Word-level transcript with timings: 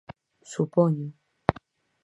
Supoño. 0.51 1.07